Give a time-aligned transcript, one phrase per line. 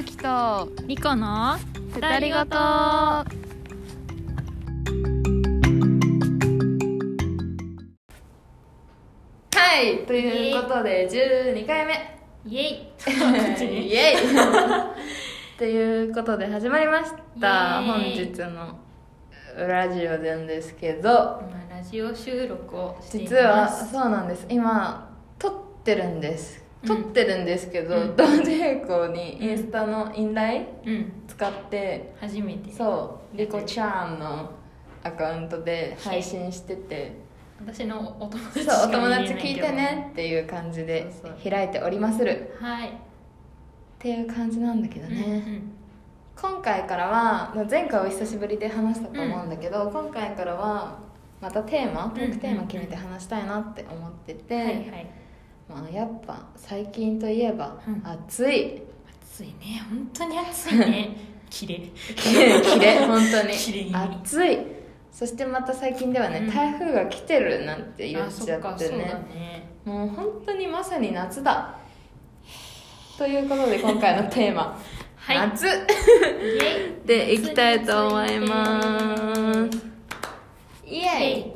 [0.00, 0.66] ゆきと。
[0.86, 1.58] リコの。
[1.92, 2.56] 二人ごと。
[2.56, 3.26] は
[9.82, 10.06] い。
[10.06, 12.76] ということで12回目イエイ。
[13.60, 14.16] イエイ。
[15.58, 17.82] ということで始まりました。
[17.82, 18.78] 本日の
[19.68, 21.42] ラジオなんですけど。
[21.46, 23.34] 今ラジオ収録をしています。
[23.34, 24.46] 実はそうなんです。
[24.48, 25.52] 今撮っ
[25.84, 26.64] てるんです。
[26.64, 28.16] うん撮ってるんですけど、うん。
[28.16, 31.12] 同時並行にインスタのインラインうん。
[31.28, 32.72] 使って初めて。
[32.72, 33.36] そう。
[33.36, 34.50] リコちゃんの
[35.02, 37.12] アカウントで配信してて。
[37.60, 41.12] 私のお友達そうお友達聞いてねっていう感じで
[41.44, 42.54] 開いておりまする。
[42.58, 42.92] っはい。
[43.98, 45.72] ていう感じなんだけどね、うん
[46.40, 50.98] 今回からは前回お久しぶりで話したと思うんだけど、今回からは
[51.38, 55.10] またテーマトークテーマ決めて話したいなって思ってて、はい
[55.70, 58.02] まあ、やっぱ最近といえばうん。
[58.04, 58.82] 暑い。
[59.22, 59.80] 暑いね。
[59.88, 61.16] 本当に暑いね。
[61.48, 61.78] 綺麗
[62.16, 63.54] きれきれ本当に。
[63.54, 63.94] きれいに。
[63.94, 64.58] 暑い。
[65.12, 66.50] そしてまた最近ではね、うん。
[66.52, 68.96] 台風が来てるなんて言っちゃってね。
[68.98, 69.70] ね。
[69.84, 71.76] もう本当にまさに夏だ。
[73.16, 74.76] ということで今回のテーマ、
[75.14, 75.38] はい。
[75.38, 75.66] 夏。
[77.06, 78.82] でいきたいと思いま
[79.70, 79.78] す。
[80.84, 81.52] イエイ。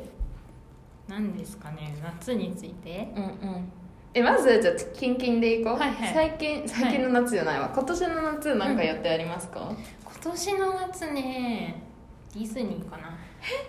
[1.09, 1.97] 何ですかね。
[2.01, 3.11] 夏について。
[3.13, 3.71] うんうん
[4.17, 6.13] えまずじゃあキンキンでいこう、はいはい。
[6.13, 9.73] 最近最近の夏じゃないわ、今年の夏なんか予定ありますか、
[10.05, 11.83] 今年の夏ね
[12.33, 13.17] ディズニーかな。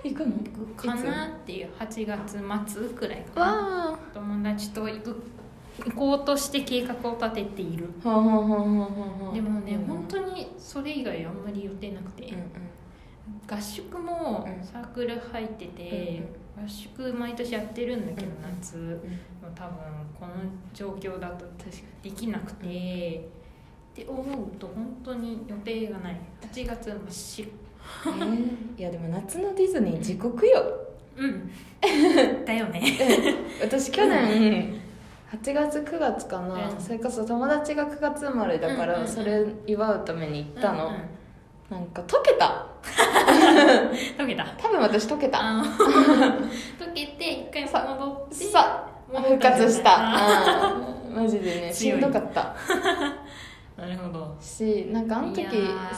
[0.05, 0.33] 行くの？
[0.37, 2.39] 行くかなっていう8月
[2.73, 3.47] 末くらいかな。
[3.91, 5.21] わ友達と行く
[5.85, 7.89] 行こうとして計画を立てている。
[8.03, 9.87] でもね、うん。
[9.87, 12.39] 本当にそれ以外あんまり予定なくて、うん
[13.49, 14.65] 合宿もうん。
[14.65, 16.23] サークル入ってて、
[16.57, 18.35] 合宿毎年やってるんだけど、うん
[19.47, 19.77] 夏多分
[20.19, 20.33] この
[20.73, 21.45] 状況だと
[22.03, 23.29] できなくて、
[23.93, 26.21] って思うと本当に予定がない。
[26.43, 27.49] 8月真っ白。
[28.07, 28.81] えー。
[28.81, 30.63] いやでも夏のディズニー地獄よ。
[31.17, 31.51] うん。
[32.45, 32.83] だよね。
[33.63, 34.81] 私去年
[35.33, 36.81] 8月9月かな、うん。
[36.81, 41.01] それこそ友達が9月生まれだから、それ祝うために行ったの、うんうん。
[41.71, 42.67] なんか溶けた。
[44.19, 44.45] 溶けた。
[44.59, 45.39] 多分私溶けた。
[46.79, 48.45] 溶けて一回戻って。
[48.45, 50.73] さ戻復活した。
[51.09, 51.15] うん。
[51.15, 52.55] マジでねしんどかった。
[53.77, 54.37] なるほど。
[54.41, 55.47] しなんかあの時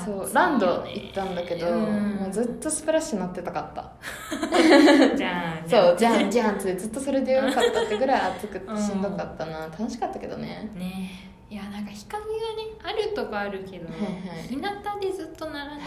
[0.05, 2.17] そうランド行ったんだけど、うん。
[2.17, 3.93] もうずっとスプラッシュ乗ってたかった。
[5.17, 9.61] じゃあそうじゃんじゃんってずっとそれでよかったってぐらい暑くてうんしんどかったな。
[9.67, 10.71] 楽しかったけどね。
[10.75, 11.11] ね。
[11.51, 12.35] いやなんか日陰がね
[12.83, 14.09] あるとこあるけど、はいは
[14.39, 14.49] い。
[14.49, 14.63] 日向
[15.01, 15.85] でずっと並んで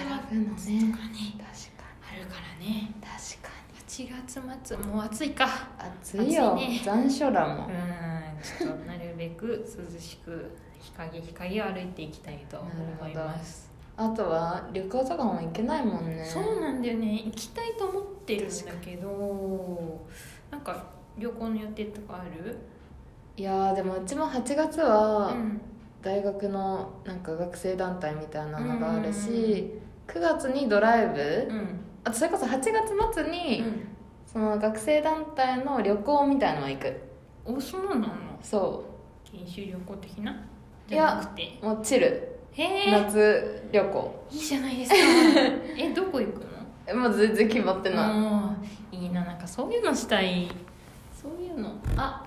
[0.49, 1.35] ますとかね。
[1.37, 2.65] 確かあるからね。
[2.65, 3.60] に確か8
[4.07, 5.45] 月末もう暑いか。
[5.45, 5.51] に
[6.01, 6.55] 暑いよ。
[6.55, 6.81] ね。
[6.83, 7.57] 残暑だもん。
[7.57, 7.67] うん。
[8.41, 13.69] ちょっとなるべく涼しく日陰日陰を歩いていきたいと思います。
[13.97, 16.25] あとは旅行とかも行けないもんね。
[16.25, 17.23] そうなんだよね。
[17.25, 20.07] 行きたいと思ってるんだけど
[20.49, 20.83] なんか
[21.17, 22.57] 旅行の予定とかある？
[23.37, 25.61] いやーでもうちも8月はうん。
[26.01, 29.71] 大学のなんか学生団体みたいなのがあるうんし
[30.07, 32.71] 9月にドライブうんあとそれこそ8月
[33.13, 33.87] 末にうん。
[34.25, 37.01] その学生団体の旅行みたいのは行く。
[37.45, 38.07] おそうなの？
[38.41, 38.85] そ
[39.29, 40.31] 研修旅行的な？
[40.31, 40.35] い
[40.87, 41.59] じやゃなくて？
[41.61, 42.39] うもうチル。
[42.53, 42.91] へえ。
[42.91, 44.25] 夏旅行。
[44.31, 44.95] いいじゃないですか。
[45.77, 46.45] えどこ行くの？
[46.87, 49.23] えもう全然決まってなうんいいな。
[49.25, 50.49] なんかそういうのしたい。
[51.13, 51.69] そういうの。
[51.97, 52.23] あ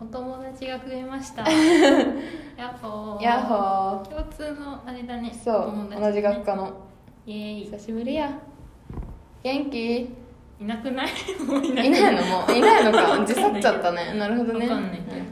[0.00, 1.48] お友達が増えました。
[1.48, 3.22] やっほー。
[3.22, 5.30] ヤッホ共通のあれだね。
[5.32, 5.96] ーそうね。
[6.00, 6.72] 同じ学科の。
[7.26, 7.64] イエーイ。
[7.64, 8.30] 久しぶりや
[9.52, 9.96] 元気？
[10.00, 10.08] い
[10.60, 11.08] いなくない？
[11.46, 12.22] もういなないの？
[12.22, 13.18] もういないのか。
[13.26, 14.14] 自去っちゃったね。
[14.14, 14.68] なるほどね。
[14.68, 15.10] わかんないけど。
[15.12, 15.28] はいはい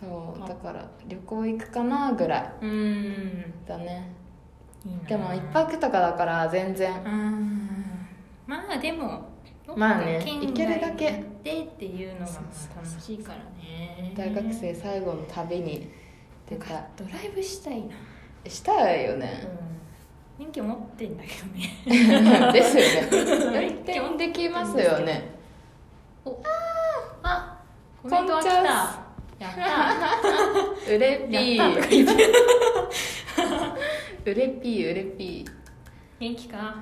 [0.00, 3.54] そうだから旅行行くかなぐらいうーん。
[3.66, 4.10] だね。
[5.08, 6.92] でも一泊とかだから全然。
[8.46, 9.24] まあでも
[9.74, 14.12] まあね県行けるだけ外行っていうのが楽しいからね。
[14.14, 15.88] 大学生最後の旅に
[16.46, 16.84] 出たい。
[16.96, 17.94] ドライブしたいな。
[18.46, 19.20] したいようん。
[19.20, 19.42] ね
[20.38, 22.52] 免許持ってんだけどね。
[22.52, 22.82] ですよ
[23.52, 23.68] ね。
[24.00, 25.34] 運転できますよね。
[27.22, 27.60] あ
[28.02, 28.50] コメントが来た。
[28.52, 29.54] やっ
[30.86, 30.92] た。
[30.92, 35.50] うれぴやったとかー うれぴーうれぴー。
[36.20, 36.76] 元気か？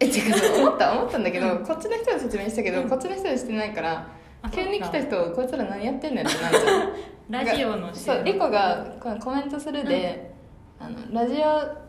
[0.00, 1.64] え違う思った思ったんだけど、うん。
[1.64, 2.88] こっちの人は説明したけど、うん。
[2.88, 4.06] こっちの人はしてないから
[4.42, 6.92] あ急に来た人こいつら何やってんねんってなっちゃう。
[7.30, 10.32] ラジオのそうリコがコメントするで、
[10.78, 11.85] あのラジオ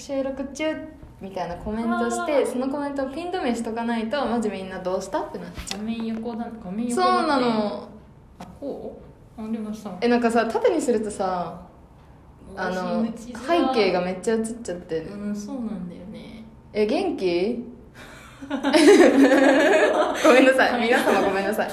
[0.00, 0.74] 収録中
[1.20, 7.88] みたいなコメントしてそのコメントをピン止めしとかないとマジみんなどうしたってなっちゃ画面横だ画面う横だそうなの。
[8.38, 9.00] あこ
[9.38, 9.42] う？
[9.42, 11.60] あでもさえなんかさ縦にするとさ
[12.56, 13.12] あの背
[13.74, 15.00] 景がめっちゃ映っちゃって。
[15.00, 16.44] うんそうなんだよね。
[16.72, 17.64] え元気？
[18.48, 20.80] ごめんなさい。
[20.80, 21.70] 皆様ごめんなさい。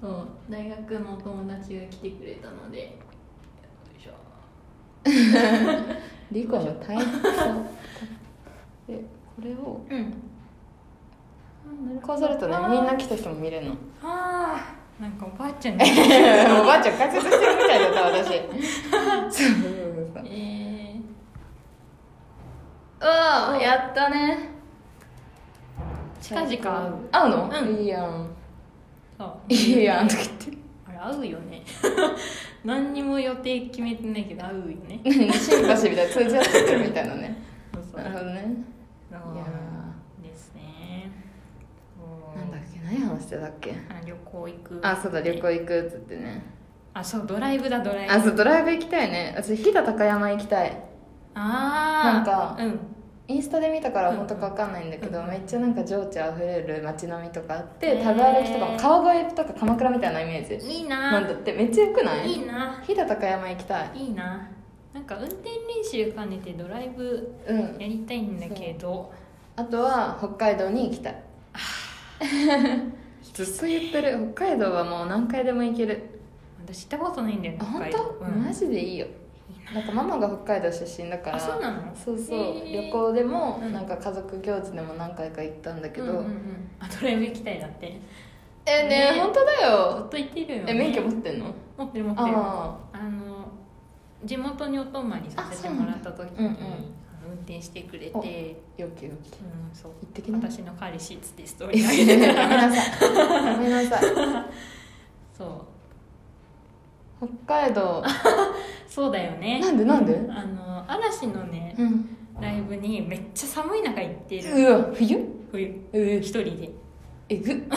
[0.00, 2.88] そう大学のお友達が来てくれたのでよ
[3.98, 4.12] いしょ
[6.32, 7.56] リコの大変さ
[8.86, 10.14] でこれをうん。
[12.02, 13.72] こうするとねみんな来た人も見れるの。
[14.02, 15.82] ああなんかおばあちゃんに。
[16.60, 18.26] おばあちゃん解説してるみたいだった私。
[18.28, 18.36] そう
[19.30, 20.96] そうそうえ
[23.00, 24.50] うわやったね。
[26.20, 26.94] ー、近々会う。
[27.10, 27.76] 会うの、うん。
[27.76, 28.26] いいやん。
[29.18, 29.38] そう。
[29.48, 30.58] いいやんとか言って。
[30.86, 31.62] あれ会うよね
[32.64, 35.00] 何にも予定決めてないけど会うよね。
[35.04, 37.36] 何シンパシーみたいな通じ合ってるみたいなね。
[37.74, 38.02] そうそう。
[38.02, 38.40] なるほどね。
[38.40, 39.44] いいや
[40.22, 41.10] ですね。
[42.34, 43.72] ーなんだっけ何話してたっけ？
[43.72, 43.74] あ
[44.06, 44.80] 旅行行く。
[44.82, 46.42] あそうだ旅行行くっつってね。
[46.92, 48.12] あそうドライブだドライブ。
[48.12, 49.34] あそうドライブ行きたいね。
[49.36, 50.76] 私飛騨高山行きたい。
[51.34, 52.78] あーなんかうん
[53.30, 61.20] インスタで見たから本当か分かんないんだけど、うんめっちゃなんか情緒あふれる街並みとかあって、食べ歩きとかも川越とか鎌倉みたいなイメージいいな。
[61.20, 61.52] んなだって。
[61.52, 62.32] めっちゃよくない？
[62.32, 62.82] いいな。
[62.84, 64.50] 飛騨高山行きたいいいな。
[64.92, 67.58] なんか運転練習兼ねてドライブうん。
[67.78, 69.12] やりたいんだけど。
[69.54, 71.22] あとは北海道に行きたい。
[73.32, 74.32] ずっと言ってる。
[74.34, 76.02] 北海道はもう何回でも行ける。
[76.66, 77.98] 私行ったことないんだよね北海道。
[78.18, 78.44] 当、うん。
[78.44, 79.06] マジでいいよ
[79.74, 81.94] なんかママが北海道出身だからあそうなの？
[81.94, 83.72] そうそう、旅行でもうん。
[83.72, 86.70] なんか家族行事でも何回か行ったんだけど、うんうんうん。
[86.80, 88.00] あドライブ行きたいだって。
[88.66, 90.72] えねね本当だずよっと行ってるよね。
[90.72, 91.54] え免許持ってんの？
[91.78, 92.28] 持ってる持ってる。
[92.36, 93.48] ああの
[94.24, 96.66] 地元にお泊まりさせてもらった時に、うなんだ。
[96.66, 96.72] うん
[97.22, 99.12] 運転してくれて、よきよき行
[99.72, 99.92] そう。
[99.92, 100.38] ってきな。
[100.38, 103.46] 私の彼氏っつってストーリーや上げてめたなさい。
[103.46, 104.00] やめなさい。
[105.38, 105.48] そう
[107.20, 107.28] 北
[107.62, 108.02] 海道。
[108.88, 109.60] そうだよね。
[109.60, 110.18] なんでなんで？
[110.30, 112.16] あの嵐のねうん。
[112.40, 114.50] ライブにめっちゃ寒い中行ってる。
[114.54, 115.18] うわ冬？
[115.52, 115.80] 冬。
[115.92, 116.70] え一人で。
[117.28, 117.56] えぐっ。
[117.68, 117.76] 北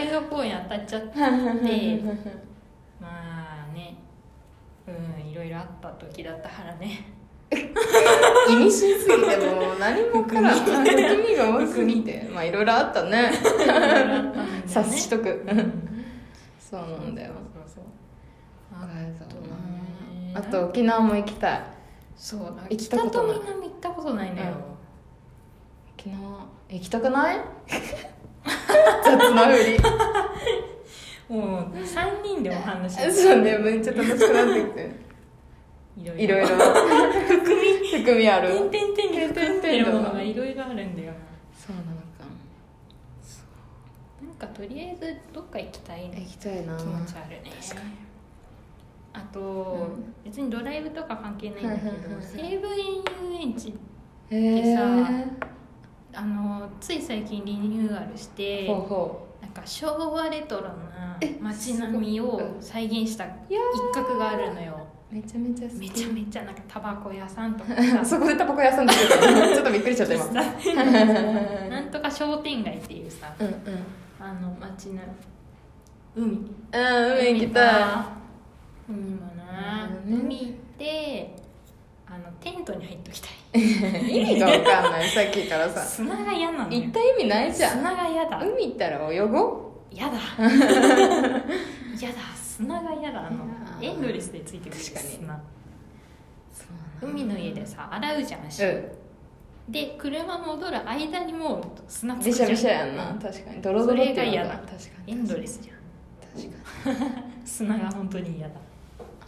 [0.00, 1.08] 海道公園当たっちゃって。
[3.00, 3.96] まあね。
[4.88, 4.90] う
[5.26, 7.06] んいろいろあった時だったからね。
[8.50, 10.58] 意味深すぎてもう 何もからん。
[10.58, 10.82] 含
[11.28, 12.28] みが多すぎて。
[12.34, 13.30] まあいろいろあったね。
[14.66, 15.44] 察しとく。
[15.48, 15.72] うん。
[16.58, 17.32] そうなんだよ
[20.36, 21.60] あと沖縄も行きたい。
[22.16, 23.36] そうだ行ったことない。
[23.36, 24.52] 北と南行ったことないのよ、
[25.96, 26.46] 沖縄？
[26.68, 27.38] 行きたくない？
[29.04, 29.78] 雑なふり。
[31.28, 35.04] もう3人でお話しそうねめっちゃ楽しくなってきて。
[35.96, 36.38] いろいろ。
[36.38, 37.88] いろ含み。
[37.98, 38.48] 含みある。
[38.70, 41.18] 点々点に含んでるものがいろいろあるんだよな。
[41.56, 42.24] そうなのか。
[44.22, 46.76] なんかとりあえずどっか行きたい行きたいな。
[46.76, 47.52] 気持ちあるね。
[47.62, 47.90] 確かに
[49.14, 50.14] あと、うん。
[50.24, 52.96] 別にドライブとか関係ないんだけど西武園
[53.30, 53.72] 遊園地へ
[54.30, 54.82] えでさ
[56.16, 58.74] あのつい最近リニューアルしてな
[59.48, 63.56] んか昭和レトロなえ街並みを再現した一
[63.92, 64.86] 角があるのよ。
[65.12, 68.02] うめちゃめちゃめちゃめちゃなんかタバコ屋さんとかさ。
[68.04, 68.92] そこでタバコ屋さんで
[69.54, 70.84] ちょっとびっくりしちゃった今。
[71.70, 73.54] なんとか商店街っていうさうんうん。
[74.18, 75.02] あの街の
[76.16, 76.26] 海。
[76.26, 78.06] うん海行きた
[78.88, 81.34] 海もな、ね海行って
[82.06, 83.60] あのテントに入っときたい。
[83.60, 85.08] い意味が分かんない。
[85.10, 85.80] さっきからさ。
[85.80, 86.82] 砂が嫌なのよ。
[86.82, 87.78] 行った意味ないじゃん。
[87.78, 88.40] 砂が嫌だ。
[88.40, 90.12] 海行ったら泳ご嫌だ。
[91.98, 92.16] 嫌だ。
[92.36, 93.26] 砂が嫌だ。
[93.26, 93.38] あの
[93.80, 94.84] エンドレスでついてくる。
[94.84, 95.08] 確かに。
[95.16, 95.34] 砂。
[96.52, 96.64] そ
[97.06, 98.92] う海の家でさ洗うじゃん足、う
[99.68, 102.50] で車戻る間にもう砂んつくじゃん。
[102.50, 103.10] びしゃびしゃやんな。
[103.10, 103.62] うん確かに。
[103.62, 104.50] ドロドロってそれが嫌だ。
[104.50, 104.74] 確か
[105.06, 105.12] に。
[105.12, 105.76] エンドレスじゃん。
[106.92, 107.22] 確かに。
[107.46, 108.54] 砂が本当に嫌だ。
[108.54, 108.58] あ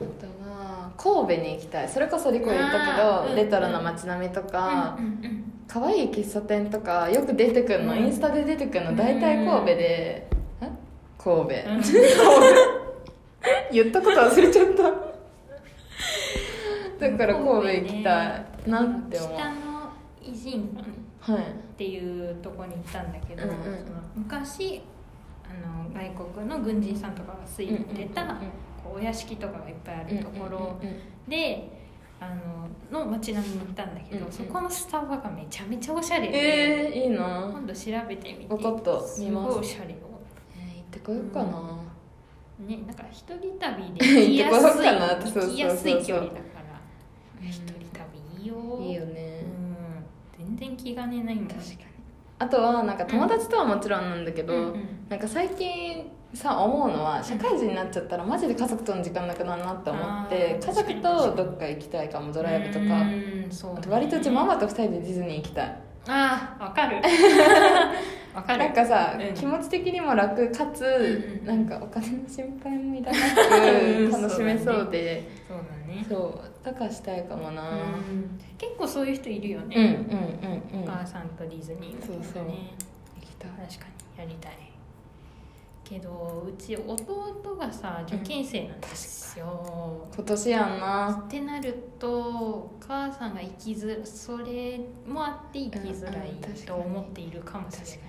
[0.04, 1.88] とは神戸に行きたい。
[1.88, 5.52] それこそリコ言ったけど、あーうんレトロな街並みとかうんうんうん。
[5.66, 8.96] 可愛、い喫茶店とかよく出てくるの、うんインスタで出てくるの。
[8.96, 10.28] 大体神戸で、
[10.60, 10.70] え？
[11.18, 11.48] 神戸、うん。
[13.72, 14.82] 言ったこと忘れちゃった。
[17.08, 19.32] だから神戸行きたいなって思う。
[19.34, 19.56] 北の
[20.22, 20.78] 偉人
[21.26, 21.38] っ
[21.76, 23.42] ていうとこに行ったんだけど、
[24.14, 24.82] 昔
[25.44, 28.44] あの外国の軍人さんとかが住んでた、こう
[28.96, 31.76] お屋敷とかがいっぱいあるところうんうんうんで
[32.18, 34.32] あのの街並みに行ったんだけど、うんうん。
[34.32, 37.50] そこのスタバがめちゃめちゃおしゃれで、えー、いいな。
[37.52, 38.54] 今度調べてみて。
[38.54, 39.06] わかった。
[39.06, 39.48] す見ます。
[39.50, 39.96] ごいおしゃれよ。
[40.56, 41.78] えー、行ってこようかな、
[42.66, 46.80] ねなんか一人旅で 行きやすい行きやすい距離だから。
[47.42, 48.78] 一人旅いいよ。
[48.80, 49.44] いいよね、
[50.38, 51.54] うん、全然気兼ねないんだ。
[51.54, 51.85] 確かに
[52.38, 54.88] あとはなんか友達とはもちろんなんだけど、うんうん。
[55.08, 62.84] なんか最近さ思うのは社会人になっちゃったらマジで家族との時間なくなるなって思って家族とどっか行きたいかもドライブとか。
[62.84, 63.80] うんそうだね。
[63.80, 65.78] あと割とうちママと2人でディズニー行きたい
[66.08, 66.96] ああわかる。
[68.34, 68.58] わかる。
[68.58, 69.34] なんかさ、うん。
[69.34, 74.10] 気持ち的にも楽かつ、うんうんなんかお金の心配もいらなうん。
[74.10, 75.28] く楽しめそうで。
[75.48, 76.04] そうだね。
[76.08, 76.64] そう。
[76.64, 77.62] だからしたいかもな。
[77.62, 78.38] うん。
[78.58, 80.06] 結構そういう人いるようんうんね、
[80.72, 80.84] うんうん。
[80.84, 82.22] お母さんとディズニーみたいなね。
[82.22, 82.44] そうそう。
[82.44, 82.50] 行
[83.20, 83.50] きたい。
[83.68, 83.86] 確か
[84.16, 84.52] にやりたい
[85.88, 91.22] けどうち弟がさ受験生なんですよ、今年やんな。
[91.26, 96.34] ってなるとお母さんが生きづらそれもあって生きづらい
[96.66, 97.88] と思っているかもしれない。
[97.88, 98.02] 確か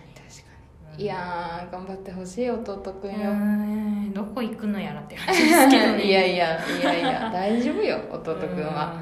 [0.94, 0.98] うん。
[0.98, 4.14] にいやー頑張ってほしい弟くんよ、うん。
[4.14, 6.04] どこ行くのやらって感じですけどね。
[6.08, 8.96] いやいやいやいや大丈夫よ弟くんは。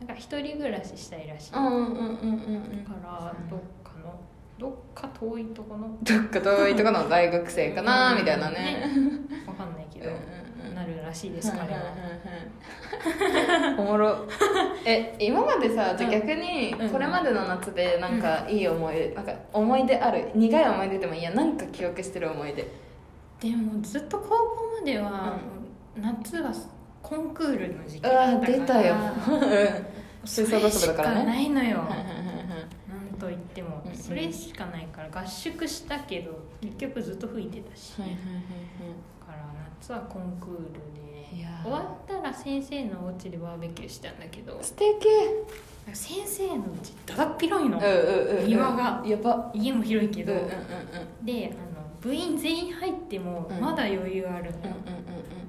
[0.00, 0.06] うん。
[0.06, 2.84] なんか一人暮らししたいらしい、うんうんうんうんうん。
[2.84, 3.60] からどっ
[4.60, 8.82] どっか遠いとこのどっか遠いとこの大学生かなみたいなね。
[9.46, 10.10] わかんないけど、
[10.74, 11.80] なるらしいです彼は、
[13.78, 14.28] おもろ。
[14.84, 22.70] え今までさじゃあ逆にうんこれまでの夏でなんかいい思い出なんか思い出ある苦い思い出でもいいやなんか記憶してる思い出。
[23.40, 24.36] でもずっと高校
[24.78, 25.38] までは、
[25.96, 26.52] 夏は
[27.02, 28.94] コンクールの時期だったから出たよ。
[30.22, 31.78] そ吹奏楽部だからねないのよ、
[33.20, 39.46] と言ってもそれしかないから合宿したけど結局ずっと吹いてたし、だから
[39.78, 41.10] 夏はコンクールで
[41.62, 44.58] 終わったら先生のお家でバーベキューしたんだけど。
[44.62, 45.06] 素敵。
[45.92, 47.80] 先生のうちだだっ広いの、
[48.46, 49.02] 庭が。
[49.04, 49.50] やば。
[49.54, 50.32] 家も広いけど、
[51.22, 53.60] であの部員全員入ってもうん。
[53.60, 54.58] まだ余裕あるの。
[54.58, 54.62] っ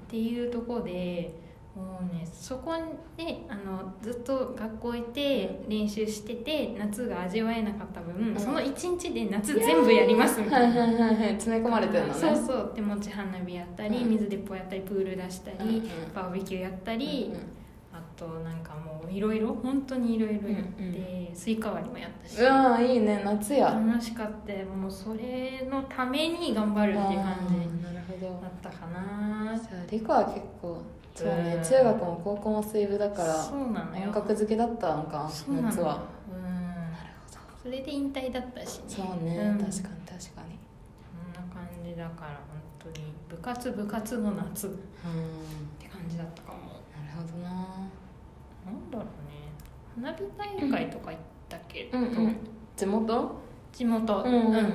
[0.09, 1.33] ていうとこで
[1.75, 2.73] もうねそこ
[3.15, 8.39] であのずっと学校行って練習してて夏が味わえなかった分、うん。
[8.39, 10.81] その一日で夏全部やりますみたいな。
[10.81, 11.29] はいはいはいはい。
[11.31, 12.13] 詰め込まれてるのね。
[12.13, 12.71] そうそう。
[12.75, 14.09] 手持ち花火やったり、うん。
[14.09, 15.83] 水鉄砲やったりプール出したり、うんうん。
[16.13, 17.61] バーベキューやったり、うん
[17.93, 23.21] あとなんかもういろいろ本当にいろいろやって、うんスイカ割りもやったし、うわーいいね。
[23.25, 23.65] 夏や。
[23.65, 24.53] 楽しかった。
[24.65, 28.41] もうそれのために頑張るっていう感じなるほど。
[28.41, 30.81] だったかなじゃあ理科は結構
[31.15, 31.63] そうねうん。
[31.63, 34.07] 中学も高校も水部だからそうなのよ。
[34.09, 35.67] 音楽好きだったんかそうなの。
[35.69, 36.03] 夏は。
[36.33, 36.41] うん。
[36.43, 36.85] なる
[37.29, 38.83] ほそれで引退だったしね。
[38.87, 39.57] どそうね、ん。
[39.59, 40.57] 確かに確かに。
[41.03, 43.05] そんな感じだから本当に。
[43.29, 44.67] 部活部活の夏。
[44.67, 44.77] っうん
[45.79, 46.57] て感じだったかも。
[46.57, 47.49] なるほどな。
[47.49, 49.51] なんだろうね。
[49.95, 52.35] 花火大会とか行ったけど、うんうん。
[52.75, 53.31] 地元？
[53.73, 54.23] 地元。
[54.23, 54.73] うんうん。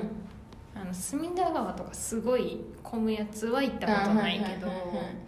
[0.75, 4.67] あの隅田川とかすごい混むやつは行ったことないけど。
[4.67, 5.26] あはいはいはいはい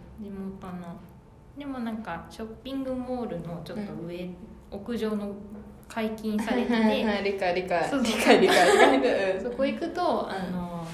[1.60, 4.30] でもなんかショッピングモールのちょっと上、
[4.70, 5.30] 屋上の
[5.86, 6.74] 解禁されてて、
[7.22, 7.90] 理解理解。
[7.90, 8.56] そう理解理解。
[9.44, 10.86] そこ行くとあの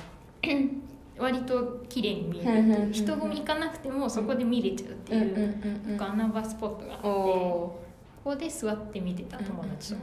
[1.17, 7.81] 割と綺麗に見える人混み行かなくてもそこで見れちゃうっていう、うんうんうんうん穴場スポットがあっておこ
[8.25, 9.95] おこで座って見てた友達。
[9.95, 10.01] と、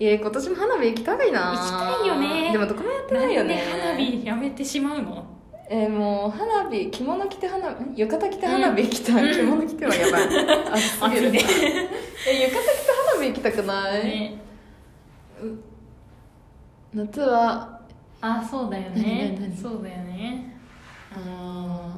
[0.00, 2.50] いや今年も花火行きたいな行きたいよね。
[2.50, 3.62] でもどこもやってないよね。
[3.70, 5.39] 花火やめてしまうの？
[5.72, 10.22] えー、もう花火着物着て花火浴衣着て花火行きたい、着物着てはやばい。
[10.74, 11.26] 暑すぎる。
[11.30, 11.46] え浴衣着て
[13.14, 14.40] 花火行きたくない、ね。
[16.92, 17.80] 夏は
[18.20, 20.56] あそうだよ何ねそうだよね。
[21.14, 21.96] あ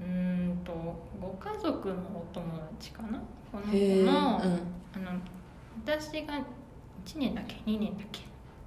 [0.00, 0.72] うーんと
[1.20, 2.46] ご家族のお友
[2.78, 3.18] 達かな？
[3.50, 4.06] この子ーへえうん。
[4.06, 4.50] の,、あの
[5.84, 6.34] 私が
[7.04, 8.20] 1年だっけ？2年だっけ？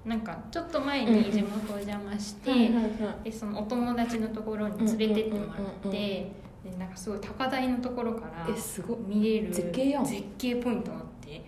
[0.10, 6.32] なんかちょっと前に地元お邪魔して、そのお友達のところに連れてってもらって、
[6.80, 8.98] なんかすごい高台のところからえすごい。
[9.08, 11.42] 見れる絶景絶景ポイントがあって。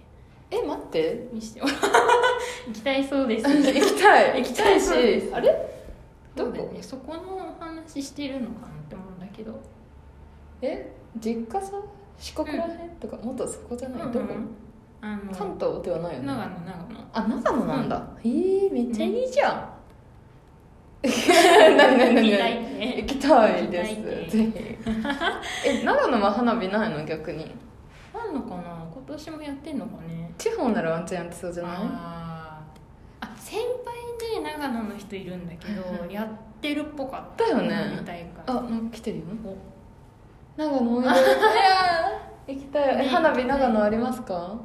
[0.52, 1.28] え待って。
[1.34, 1.62] 見して。
[2.68, 3.48] 行きたいそうです。
[3.48, 4.44] 行きたい。
[4.44, 4.90] 行きたいし。
[5.34, 5.56] あれ？
[6.36, 6.72] どこ？
[6.82, 9.60] そこのお話してるのかなって思うんだけど。
[10.62, 11.82] え実家さ
[12.20, 14.28] 四国らへん、とかもっとそこじゃない、どこ？
[15.02, 16.28] あの関東ではないよね。
[16.28, 17.08] 長野長野。
[17.14, 19.70] あ長野なんだ、えー、めっちゃいいじゃん、
[21.04, 22.32] 何何何何？
[22.32, 22.96] 行きたいね。
[22.98, 23.96] 行きたいです。
[23.96, 24.52] 行きたいね。
[24.54, 24.78] ぜ
[25.64, 25.70] ひ。
[25.70, 27.56] え長野は花火ないの逆に？
[28.14, 28.86] あんのかな？
[28.94, 30.32] 今年もやってんのかね？
[30.38, 31.74] 地方ならワンチャンやってそうじゃない？
[31.78, 33.26] あー。
[33.28, 36.28] あ先輩で長野の人いるんだけどやっ
[36.62, 37.46] てるっぽかった。
[37.46, 37.98] だよね。
[38.00, 38.60] みたいから。
[38.60, 39.24] あなんか来てるよ。
[39.44, 39.58] お。
[40.58, 42.54] 長野おいでいやー。
[42.54, 42.94] 行きたい。
[42.94, 43.08] えね。
[43.10, 44.56] 花火長野ありますか？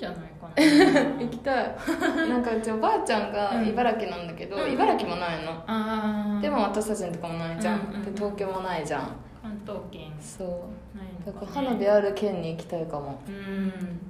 [0.00, 0.54] じゃないかな。
[1.24, 1.76] 行きたい。
[2.28, 3.68] なんかうちおばあちゃんがうん。
[3.68, 4.72] 茨城なんだけど、うん。
[4.72, 6.40] 茨城もないの。
[6.40, 9.02] でも私たちのとこもないじゃん、うんうんうんで東京もないじゃん。
[9.42, 10.12] 関東圏。
[10.20, 10.48] そう。
[10.96, 13.20] ないだからね花火ある県に行きたいかも。
[13.28, 14.00] うん。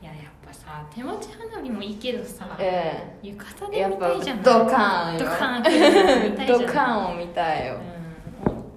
[0.00, 3.78] いややっぱぱさ手持ち花火もいいけどさ、え浴え。
[3.80, 5.18] やっぱ衣で見たいじゃんドカーンよ。
[5.18, 8.52] ドカーンって見たいじゃんドカーンを見たいよ、うん。
[8.52, 8.68] おうん。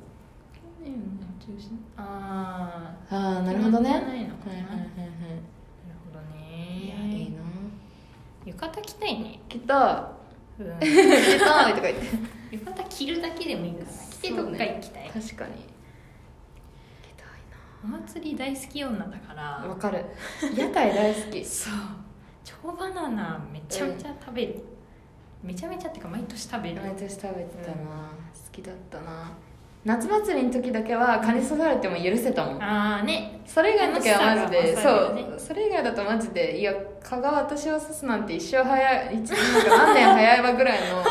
[1.39, 5.11] 中心ああああなるほどねはい決まってないのかなはいはいはいなる
[6.05, 7.41] ほどいやいいねな
[8.51, 9.73] 浴衣着たいね、きっと
[10.59, 12.05] 「うん、 着たい」とか言って。
[12.51, 13.85] 浴衣着るだけでもいいから。
[14.11, 15.29] 着てどっか行きたい、確かに。
[15.29, 15.47] 着たい
[17.83, 19.67] お祭り大好き女だかなら。
[19.67, 20.05] わかる。
[20.55, 21.43] 屋台大好き。
[21.45, 21.73] そう。
[22.43, 24.61] チョコバナナめちゃめちゃ食べる、
[25.41, 29.31] めちゃめちゃってか毎年食べる毎年食べてたな、好きだったな
[29.83, 33.41] 夏祭りの時だけは蚊に刺されても許せたもんああね。
[33.47, 35.39] それ以外の時はマジで、ねそう。
[35.39, 41.03] それ以外だとマジでいや蚊が私を刺すなんて一生早い一なんか何年早いわぐらいの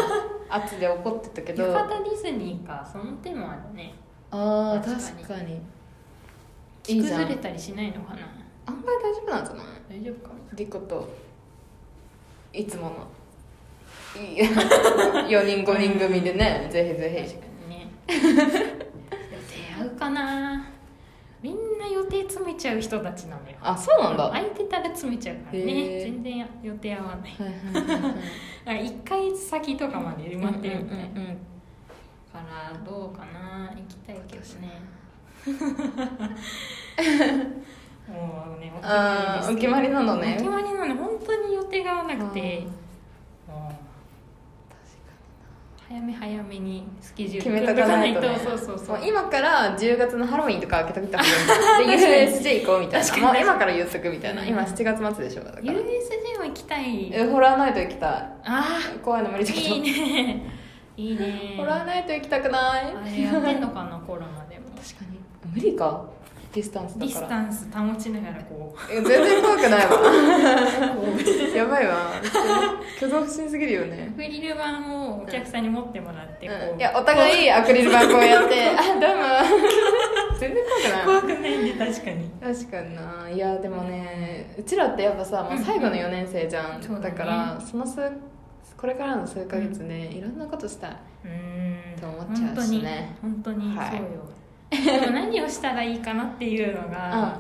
[0.49, 1.65] 圧で怒ってたけど。
[1.65, 3.93] 浴衣ディズニーかその手もあるね。
[4.31, 5.57] ああ確確かに。
[5.57, 5.61] い
[6.83, 8.21] 着崩れたりしないのかな。
[8.67, 10.01] 案外大丈夫なんじゃない？
[10.01, 11.09] 大丈夫かリコと
[12.53, 12.91] いつもの。
[14.17, 15.27] い4
[15.65, 17.50] 人5人組でねぜひぜひ
[18.11, 18.43] 確かにね
[19.33, 20.67] 予定合うかな。
[21.43, 23.57] みんな予定詰めちゃう人たちなのよ。
[23.63, 24.25] あそうなんだ。
[24.25, 27.31] は空いてたら詰めちゃうからへねー全然予定合わない。
[27.39, 28.03] いはいはいはい。
[28.03, 28.15] なんか
[28.67, 31.11] 1ヶ月先とかまで埋まってるみたいな、か
[32.35, 33.71] らどうかな。
[33.71, 34.83] 行きたいけどね。
[38.11, 40.35] もうねあーお決まりなのね。
[40.39, 40.95] お決まりなの。
[40.97, 42.67] 本当に予定が合わなくて。
[43.49, 43.90] もう
[45.91, 49.01] 早め早めにスケジュール決めとかないと,、ね、そうそうそう。
[49.05, 53.17] 今から10月のハロウィンとか開けときた方がいい で USJ 行こうみたいな。
[53.19, 54.43] もう今から言っとくみたいな。
[54.43, 54.49] うん。
[54.49, 55.63] 今7月末でしょだから。
[55.65, 57.11] USJ も行きたい。
[57.13, 58.11] えホラーナイト行きたい。
[58.45, 59.67] あ怖いの無理だけど。
[59.67, 60.43] あいいね。
[60.97, 61.55] いいね。
[61.59, 62.95] ホラーナイト行きたくない。
[62.97, 64.67] あれやってんのかなコロナでも。
[64.81, 65.19] 確かに。
[65.53, 66.05] 無理か
[66.53, 68.93] ディスタンスディスだからタンス保ちながらこう。
[68.93, 69.89] 全然怖くないわ。
[69.89, 70.05] こ
[71.57, 72.11] やばいわ。
[72.97, 74.09] 挙動不審すぎるよね。
[74.11, 76.79] うアクリル板をお客さんに持ってもらってこう、うん。
[76.81, 79.25] いやお互いアクリル板こうやって「あどうも」
[80.41, 82.31] 全然怖くない怖くないね確かに。
[82.41, 83.31] 確かにな。
[83.31, 87.11] いやでもねうちらってやっぱさもう最後の4年生じゃん、そうだね。
[87.11, 88.11] だからその数
[88.77, 90.91] これからの数ヶ月ね、いろんなことしたい。
[91.25, 92.01] うーん。
[92.01, 93.15] と思っちゃうしね。
[93.21, 93.61] 本当に。
[93.61, 94.07] 本当にはいそうよ、
[94.71, 97.39] でも何をしたらいいかなっていうのが、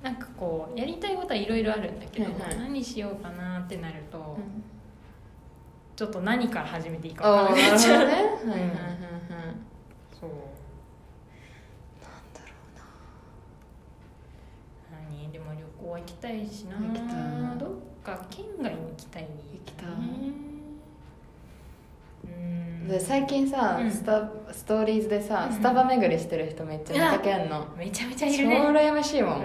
[0.00, 2.58] うなんかこうやりたいことはいろいろあるんだけど、はいはい。
[2.58, 4.62] 何しようかなってなると、ん。
[5.96, 8.68] ちょっと何から始めていいか分からなくなっちゃうねはいはいはいはい
[10.18, 10.30] そう。
[15.10, 15.30] 何？
[15.32, 16.76] でも旅行は行きたいしな。
[16.76, 17.16] 行きたい。
[17.16, 17.70] などっ
[18.04, 19.88] か県外に行きたい、ね、行きたい。
[19.88, 20.51] うん
[22.88, 23.90] で最近さ、うん。
[23.90, 25.52] スタストーリーズでさ、うん。
[25.52, 28.60] スタバ巡りしてる人めっちゃ見かけんの、めちゃめちゃ超いるね。
[28.60, 29.44] 羨ましいもん、うん。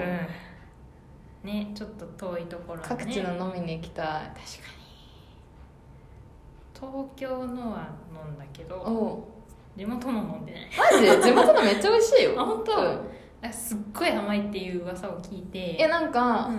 [1.43, 4.05] ねちょっと遠いところ、ね、各地の飲みに行きたい。
[4.05, 4.41] 確かに。
[6.73, 9.27] 東京のは飲んだけどお
[9.75, 11.05] 地元の飲んでないマジ？
[11.05, 12.33] で地元のめっちゃ美味しいよ。
[12.41, 12.75] あ本当。
[12.75, 12.81] うん。
[13.41, 15.77] なんかすっごい甘いっていう噂を聞いて。
[15.79, 16.51] えなんか、う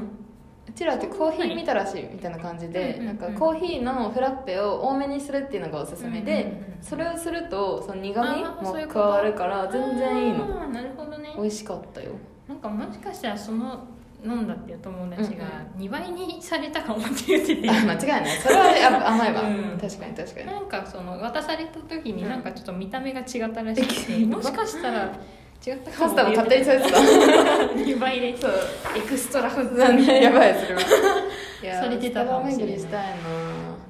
[0.69, 10.69] うんちらってコーヒー見たらしいみたいな感じで、なんかコーヒーのフラッペを多めにするっていうのがおすすめで、それをするとその苦味も加わるから全然いいの。
[10.69, 11.35] なるほどね。
[11.37, 12.13] 美味しかったよ。
[12.47, 13.87] なんかもしかしたらその
[14.25, 15.45] 飲んだっていう友達が
[15.77, 18.37] うん2倍にされたかもって言ってて、あ間違いない。
[18.39, 19.79] それはや甘いわ、うん。
[19.81, 20.47] 確かに確かに。
[20.47, 25.19] なんかその渡された時にうんなんかちょっと見た目が違ったらしくて、もしかしたら
[25.67, 26.97] 違ったパスタも勝手にされてた。
[26.99, 28.53] 2倍でそう
[28.97, 30.23] エクストラフード残念。
[30.23, 30.81] やばいそれは。
[31.63, 33.15] いやされてたかもしれないしたいな。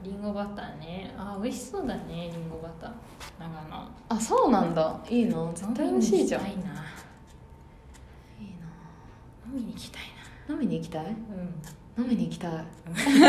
[0.02, 1.14] リンゴバターね。
[1.18, 2.90] あ美味しそうだねリンゴバター。
[3.38, 3.88] 長野。
[4.08, 4.98] あそうなんだ。
[5.08, 6.46] いいな絶対美味しいじゃん。
[6.46, 6.62] いい飲
[9.54, 10.02] みに行きたい
[10.48, 10.54] な。
[10.54, 11.10] 飲みに行きたいな。
[11.10, 11.16] 飲
[12.08, 12.54] みに行きたい？
[12.56, 12.64] なうん。
[12.64, 13.28] 飲みに行きた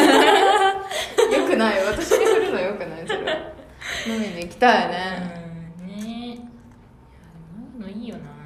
[1.32, 1.36] い。
[1.41, 1.84] よくない。
[1.86, 3.23] 私に振るのよくないそれ。
[3.25, 3.32] は
[4.08, 5.32] 飲みに行きたいね。
[5.34, 5.38] うん
[8.10, 8.39] よな。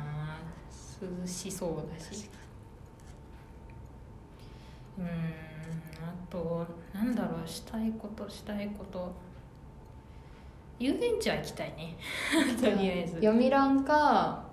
[1.22, 2.30] 涼しそうだし。
[4.98, 9.14] うんあとなんだろうしたいことしたいこと。
[10.80, 11.96] 遊園地は行きたいね。
[12.60, 13.16] とりあえず。
[13.16, 14.44] 読み欄か。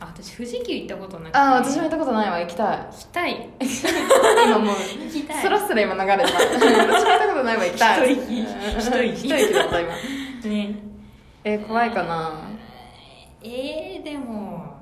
[0.00, 1.38] あ私富士急行ったことなくて。
[1.38, 2.38] あ私も行ったことないわ。
[2.40, 2.78] 行きたい。
[2.78, 3.48] 行きたい。
[4.46, 5.42] 今もう行きたい。
[5.42, 8.14] スラスラ今流れてた 私も行ったことないわ行きたい。
[8.14, 8.46] 一息うん
[8.78, 9.92] 一息一息だった今。
[9.92, 10.74] ね。
[11.44, 12.32] えー怖いかな
[13.42, 14.78] えー、でも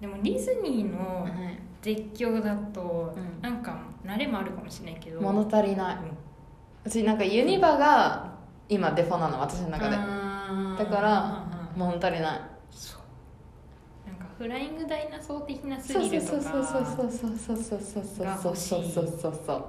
[0.00, 1.26] でもディズニーの
[1.80, 5.20] 絶叫だと、うなんか慣れもあるかもしれないけど。
[5.20, 5.96] 物足りない、
[6.84, 8.34] うちなんかユニバが
[8.68, 9.96] 今デフォなの私の中で。
[9.96, 12.40] だから物足りない。
[12.70, 14.08] そう。
[14.08, 19.64] なんかフライングダイナソー的なスそうそうそうそうそうそうそうそうそうそうそうそうそうそう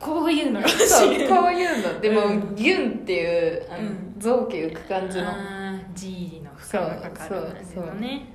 [0.00, 8.26] こういうのそうこういうのでも、うんギュンっていうあのうん造形浮く感じのー G の負荷がかかる感じのね。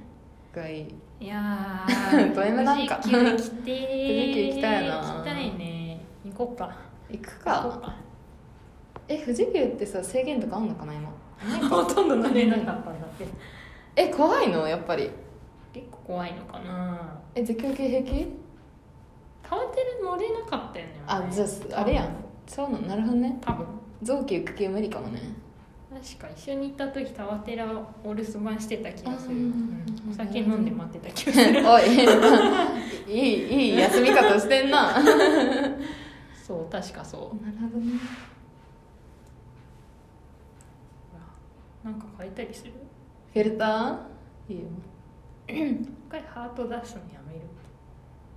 [0.54, 3.00] がいいいやー ド M なんか。
[3.02, 3.74] 富士急行きてー。
[3.74, 4.96] 富士急行きたいな。
[5.02, 6.02] 行きたいね。
[6.26, 6.76] 行こうか。
[7.10, 7.88] 行く行こうか。
[7.88, 7.96] か
[9.08, 11.10] え富士急ってさ制限とかあんのかな今？
[11.70, 13.26] ほとんど乗れなかったんだって。
[13.96, 14.67] え怖いの？
[14.67, 15.10] やっぱり。
[15.74, 17.00] 結構怖いのかな。
[17.36, 18.28] え絶叫系平気？
[19.48, 21.46] 川手で乗れなかったよねあじゃ
[21.78, 22.10] ああれやん。
[22.46, 23.38] そうなのなるほどね。
[23.41, 23.65] 多分。
[24.04, 25.22] 臓器浮く系無理かもね
[26.03, 27.65] 確か一緒に行った時タワテラ
[28.03, 31.63] お留守番してた気がする、うんうんお酒飲んで待ってた気がする。
[31.67, 34.93] おいいいいい休み方してんな。
[34.93, 35.75] な る
[36.41, 37.21] そう確かそう。
[37.21, 37.27] ほ
[37.73, 37.93] どね。
[41.83, 42.71] なんか変えたりする？
[43.33, 44.53] フィルター？
[44.53, 44.65] いいよ。
[45.49, 47.41] 一回ハート出すのやめる。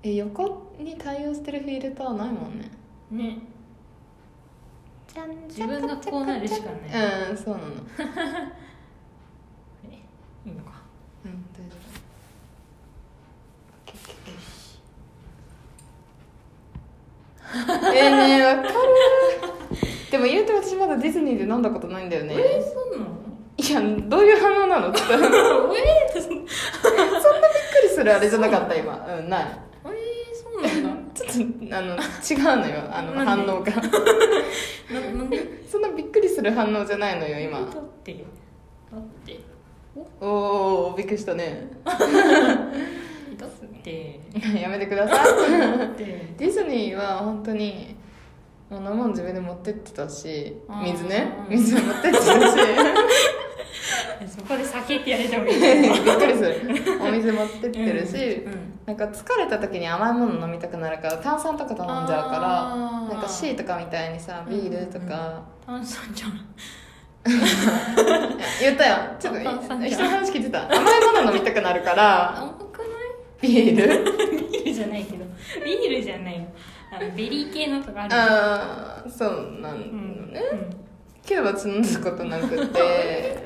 [0.02, 2.70] え横に対応してるフィルターないもんね。
[3.10, 3.38] ね
[5.48, 7.30] 自分がこうなるしかない。
[7.30, 7.66] うんそうなの。
[10.46, 10.70] いいのか。
[11.24, 11.76] うん大丈
[17.82, 17.92] 夫。
[17.92, 18.70] えーねわかる
[20.12, 22.34] でも言うて私まだディズニーで飲んだことないんだよね。
[22.36, 23.10] えー、そうなの？
[23.56, 24.92] いやどういう反応なの？
[24.92, 25.34] ちょっとびっく
[27.82, 29.04] りするあれじゃなかった今。
[29.18, 29.46] うんない。
[29.84, 29.90] えー、
[30.40, 32.00] そうなんだちょっとあの違う
[32.60, 33.72] のよあの反応が。
[33.72, 35.62] ななんで？
[35.70, 37.60] そんなびっくりする反応じゃないのよ今。
[37.60, 37.70] だっ
[38.02, 38.14] て。
[38.14, 39.40] だって。
[40.20, 41.70] おおびっくりしたね。
[41.84, 43.50] だっ
[43.82, 44.20] て。
[44.60, 45.26] やめてください。
[45.96, 47.96] ディズニーは本当に
[48.68, 51.32] もう飲むもん自分で持ってってたし水ね。
[51.48, 51.56] うん。
[51.56, 52.28] 水持ってってたし
[54.28, 56.60] そこで酒ってやれてもいい びっくりする。
[57.00, 66.40] お水持ってってるし、うんうんなんか疲れた時に甘いもの飲みたくなるから炭酸とか頼んじゃうからなんか C とかみたいにさビールとか、炭酸じゃん。
[68.60, 68.96] 言ったよ。
[69.20, 70.64] ちょっと人の話聞いてた。
[70.64, 70.78] 甘い
[71.24, 72.88] もの飲みたくなるから甘くない
[73.42, 74.04] ビール？
[74.50, 75.24] ビールじゃないけど
[75.64, 76.46] ビールじゃないよ。
[76.90, 80.70] あのベリー系のとかあるああそうなうんんね、うん
[81.24, 83.36] けど私飲んだことなくて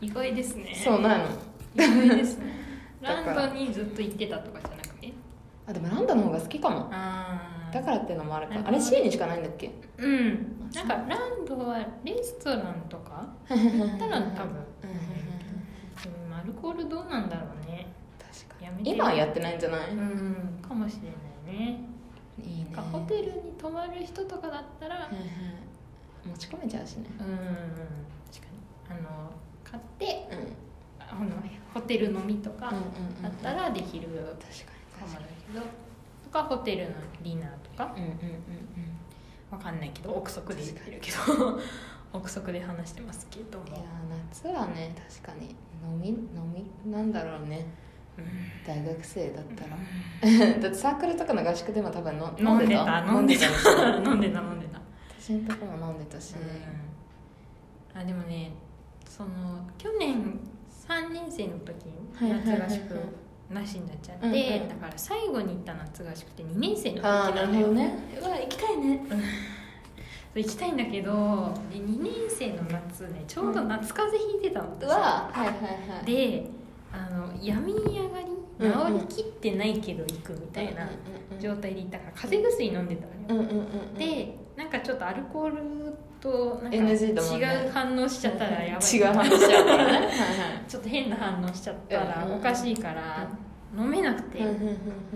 [0.00, 0.74] 意外ですね。
[0.74, 1.26] そうないの。
[1.74, 2.46] 意外ですね。
[3.02, 5.12] ランドにずっと行ってたとかじゃなくて？
[5.66, 6.90] あでもランドの方が好きかも。
[7.72, 8.62] だからっていうのもあるか。
[8.64, 9.70] あれ C にしかないんだっけ？
[9.98, 10.68] うん。
[10.74, 13.26] なんかランドはレストランとか？
[13.48, 14.64] 行ったら多分。
[16.28, 16.34] うん。
[16.34, 17.86] アルコールどうなんだろうね。
[18.18, 20.58] 確かやめてに今はやってないんじゃない、うん。
[20.66, 21.80] かもしれないね。
[22.42, 22.70] いいね。
[22.92, 25.10] ホテルに泊まる人とかだったら
[26.24, 27.06] 持ち込めちゃうしね。
[27.20, 27.26] うん。
[27.26, 28.46] 確か
[28.90, 28.98] に。
[28.98, 29.30] あの
[29.70, 30.70] 買ってうん。
[30.98, 31.30] あの
[31.74, 32.82] ホテル飲みとかうんうん
[33.16, 34.08] うんだったらできる。
[34.08, 35.20] 確かかもだ
[35.52, 35.64] けど。
[36.24, 37.92] とかホテルのディナーとか。
[37.96, 38.20] にうんうんうん。
[39.50, 41.60] わかんないけど憶測で言ってるけど。
[42.12, 43.60] 憶測で話してますけど。
[43.60, 43.84] うんいやも、
[44.30, 46.16] 夏はね確かに飲み飲
[46.52, 47.66] みなんだろうね。
[48.18, 48.26] うん
[48.66, 49.76] 大学生だったら。
[50.60, 53.46] だってサークルとかの合宿でも多分の飲んでた飲んでた。
[53.96, 54.40] 飲んでた。
[54.40, 54.80] 飲んでた
[55.20, 56.34] 私のとこも飲んでたし、
[57.94, 58.52] あでもね
[59.10, 59.28] その
[59.76, 60.38] 去年
[60.88, 61.74] 3年生の時
[62.14, 62.58] はいはいはいはい。
[62.60, 62.94] 夏合宿
[63.50, 64.68] なしになっちゃって、うんうん。
[64.68, 67.66] だから最後に行った夏合宿って2年生の時なんだよ。
[67.66, 67.98] どね。
[68.20, 69.02] うわ行きたいね。
[70.32, 76.06] 行きたいんだけどで2年生の夏ねちょうど夏風邪ひいてたの、うわはいはいはい。
[76.06, 76.48] で
[76.92, 78.26] あの病み上がり
[78.60, 80.88] 治りきってないけど行くみたいな
[81.40, 83.94] 状態で行ったから風邪薬飲んでたのよ、うんうんうんうん。
[83.94, 87.46] でなんかちょっとアルコールとなんか NG だもんね。
[87.46, 88.90] 違う反応しちゃったらやばい。
[88.90, 89.92] 違う話しちゃうからね。
[89.92, 90.10] はいはい。
[90.68, 92.34] ちょっと変な反応しちゃったらうん。
[92.36, 93.28] おかしいから
[93.76, 94.38] 飲めなくて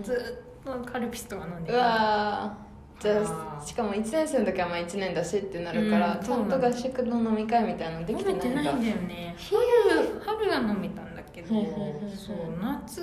[0.01, 3.01] ずっとカルピスとか飲んでうわー。
[3.01, 8.45] じゃあしかも1年生の時はまあ1年だしってなるから、うんちゃんと合宿の飲み会みたいなので飲きてないんだ。
[8.45, 9.35] めてないんだよね。
[9.37, 13.01] 春春は飲めたんだけどそう夏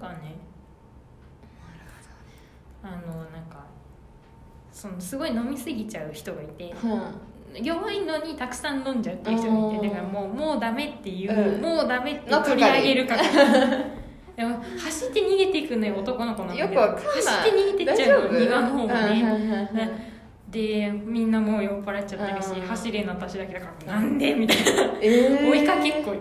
[0.00, 0.34] がね
[2.82, 3.64] あのなんか
[4.72, 6.86] そのすごい飲みすぎちゃう人がいてう
[7.60, 7.64] ん。
[7.64, 11.60] 弱いのにたくさん飲んじゃうっていう人がいてだからもうもうダメっていう、うん。
[11.60, 13.22] もうダメって取り上げる係
[14.34, 16.80] でも走って逃げていくのよ男の子なんだけど。
[16.80, 20.12] 走って逃げてっちゃう庭の方がね、
[20.50, 22.66] でみんなもう酔っ払っちゃってるしうん。
[22.66, 24.34] 走れんの私だけだからなんで？
[24.34, 24.62] みたいな。
[25.02, 25.50] えー。
[25.50, 26.20] 追いかけっこよ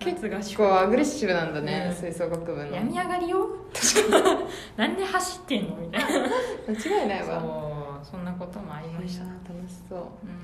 [0.00, 1.94] 結構アグレッシブなんだね、うん。
[1.94, 2.66] 吹奏楽部の。
[2.66, 3.46] 病み上がりよ。
[3.72, 4.36] 確かに。
[4.76, 5.76] なんで走ってんの？
[5.76, 6.08] みたいな。
[6.68, 7.71] 間違いないわ
[8.04, 9.24] そんなこともありました。
[9.24, 9.36] 楽
[9.68, 10.30] しそう、ん。
[10.30, 10.34] い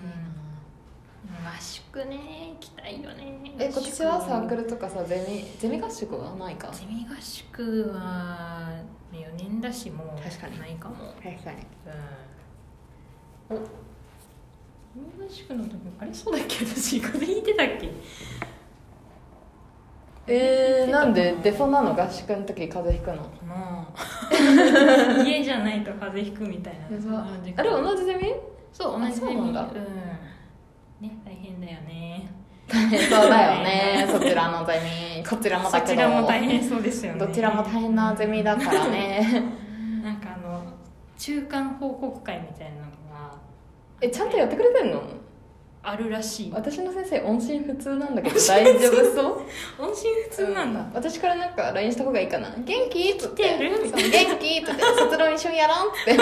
[1.29, 2.53] いな合宿ね。
[2.55, 3.41] 行きたいよね。
[3.59, 6.69] え今年はサークルルとかさゼミゼミ合宿はないか？
[6.73, 8.71] ゼミ合宿は
[9.13, 10.59] 4年だしもう確かに。
[10.59, 10.95] ないかも。
[11.23, 11.59] 確かに。
[13.51, 13.57] うん。
[13.57, 13.65] おゼ
[15.19, 16.15] ミ合宿の時あれ？
[16.15, 16.65] そうだっけ？
[16.65, 17.91] 私風邪ひいてたっけ？
[20.31, 21.95] えー、なんでデフォなの？
[21.95, 23.23] 合宿の時風邪ひくの？
[23.47, 26.87] まあ家じゃないと風邪ひくみたいな。
[27.57, 28.35] あれ同じゼミ？
[28.73, 29.35] そう同じゼミ。
[29.35, 29.63] うなんだ。
[29.63, 29.69] うん。
[31.01, 32.31] ね大変だよね。
[32.69, 34.07] そうだよね。
[34.13, 34.75] そちらのゼ
[35.19, 35.27] ミ。
[35.27, 35.87] こちらもだけど。
[35.87, 37.19] そちらも大変そうですよね。
[37.19, 39.43] どちらも大変なゼミだからね。
[40.05, 40.63] なんかあの
[41.17, 42.89] 中間報告会みたいなのが。
[44.01, 45.03] えちゃんとやってくれてんの？
[45.91, 46.53] あるらしい。
[46.53, 49.43] 私の先生音信不通なんだけど 大丈夫そ
[49.83, 49.87] う？
[49.89, 52.55] 音信不通なんだ、私からなんか LINE した方がいいかな？
[52.59, 53.09] 元気？
[53.11, 53.43] っつって。
[53.59, 53.71] 元
[54.39, 54.59] 気？
[54.59, 54.83] っつって。
[54.99, 55.87] 卒論一緒にやらん？
[55.89, 56.15] って。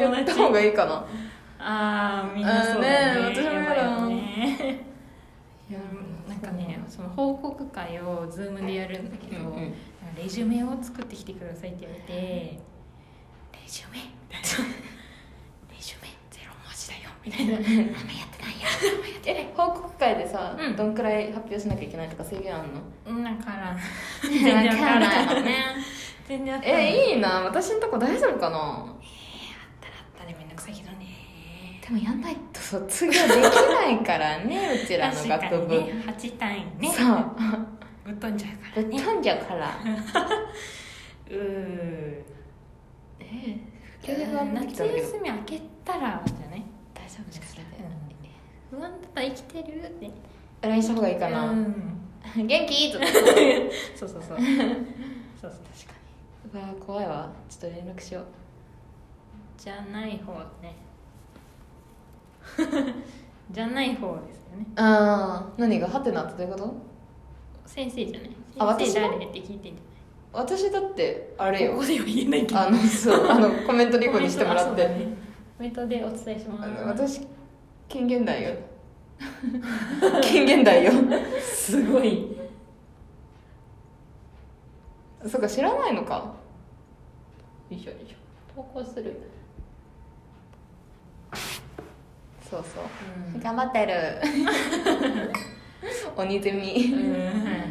[0.00, 1.04] やった方がいいかな？
[1.64, 2.88] ああみんなそうだね。
[3.20, 4.84] ね私もやだね。
[5.70, 5.78] いや
[6.28, 9.74] なんかねその報告会を Zoom でやるんだけど、うんうん。
[10.16, 12.58] レジュメを作ってきてくださいって言われてレ
[13.66, 13.98] ジュメ？
[14.28, 14.72] みたいな
[15.70, 17.56] レジュメゼロ文字だよみたいな。
[17.56, 17.88] あんまやってないよ
[19.26, 20.76] え報告会でさ、うん。
[20.76, 22.80] どんくらい発表しなきゃいけないとか制限あんの？
[23.06, 23.76] うんなんから
[24.22, 25.56] 全然わからないのね
[26.26, 27.28] 全然わからないえいいな。
[27.42, 28.56] 私のとこ大丈夫かな？
[28.58, 28.64] あっ
[29.80, 31.06] たらあったでめんどくさいけどね。
[31.86, 35.92] でもやんないと卒業できないからね うちらの確学部、かにね。
[36.06, 36.88] 8単位ね。
[36.92, 37.30] そう。
[38.04, 38.88] ぶっ飛んじゃうからね。
[38.88, 39.70] ぶっ飛んじゃうから。
[41.30, 42.22] うー。
[43.20, 43.56] え
[44.02, 45.00] 急に不安になってきたんだけ？
[45.00, 46.62] ど夏休み明けたらじゃない？
[47.12, 47.54] 大丈夫です。
[47.56, 47.66] かね
[48.70, 50.10] 不安だったら生きてるって
[50.62, 51.74] LINE した方がいいかな、うん。
[52.46, 54.46] 元気っつってそうそうそうそう
[55.40, 55.94] そう確か
[56.44, 58.24] にうわ怖いわちょっと連絡しよう
[59.58, 60.76] じゃない方ね
[63.50, 66.74] じゃない方ですよねああ何がハテナってどういうこと
[67.66, 69.62] 先生じゃないあ先生私の誰って聞いてん。
[69.62, 69.82] じゃない
[70.32, 75.21] 私だってあれよここでは言えないけどあのそうあのコメントリコにしてもらって、ね
[75.62, 76.64] メントでお伝えします。
[76.64, 77.20] あの私
[77.88, 78.50] 近現代よ。
[80.20, 80.90] 近現代よ。
[81.40, 82.36] すごい。
[85.24, 86.34] そうか知らないのか。
[87.70, 88.16] よいしょよいしょ
[88.56, 89.16] 投稿する。
[92.50, 92.84] そうそう。
[93.36, 93.40] うん。
[93.40, 93.94] 頑張ってる。
[96.16, 96.92] 鬼ゼミ。
[96.92, 97.12] うん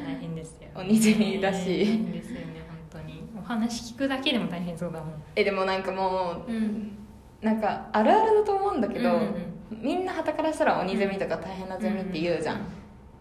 [0.06, 0.70] 大変ですよ。
[0.76, 1.86] 鬼ゼミらしい。
[1.86, 2.46] 大変ですよね
[2.90, 3.22] 本当に。
[3.38, 5.24] お話聞くだけでも大変そうだもん。
[5.36, 6.56] えでもなんかもうん。
[6.56, 7.01] う
[7.42, 9.36] なんかあるあるだと思うんだけど、うんうん
[9.72, 12.60] みんなはたからしたら鬼ゼミとか大変なゼミって言うじゃん、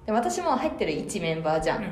[0.04, 1.90] で私も入ってる1メンバーじゃん、うんも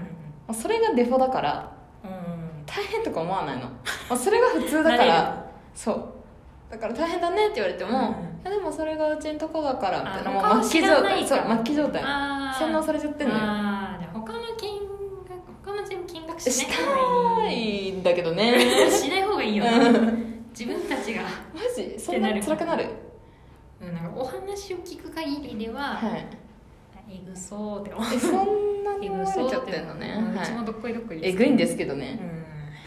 [0.50, 3.66] うそれがデフォだからうん大変とか思わないの。
[3.66, 3.70] も
[4.12, 6.72] うそれが普通だからそう。
[6.72, 12.02] だから大変だねって言われても、うんいやでもそれがうちのとこだからみたいなあもう末期状態そう末期状態。
[12.02, 13.40] 洗脳されちゃってんのよ。
[13.40, 18.90] 他の見学他の全部見学ししない方がたいんだけどね。
[18.90, 20.27] しない方がいいよねうん
[20.58, 21.22] 自分たちが
[21.54, 21.94] マジ？
[22.00, 22.88] そんな辛くなる？
[23.80, 26.26] うんなんかお話を聞く限りでは、はい。
[27.08, 28.06] えぐそうって思う。
[28.12, 32.18] えそんなにえ思われちゃっっててんのね、うちはもどっこいどっこいえぐいんですけどね、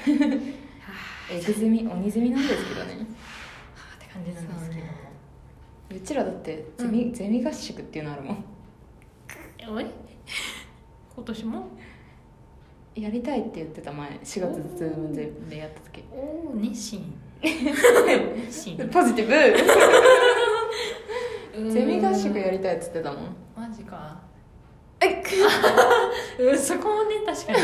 [0.05, 0.19] うん。
[0.21, 0.27] は
[1.31, 2.97] えぐゼミ鬼ゼミなんですけどね。
[3.77, 4.91] あって感じなんですけども。
[5.91, 8.45] うちらだってゼミ,、ゼミ合宿っていうのあるもん。
[9.59, 9.85] えおい？
[11.15, 11.67] 今年も？
[12.95, 14.39] やりたいって言ってた前4月
[14.77, 16.03] ズームででやった時。
[16.11, 17.13] おお熱心。
[17.41, 17.47] ポ
[19.03, 19.33] ジティブ。
[21.63, 21.71] うん。
[21.71, 23.35] ゼミ合宿やりたいっつってたもん。
[23.55, 24.19] マジか。
[24.99, 25.23] え
[26.39, 27.59] うんそこもね確かに。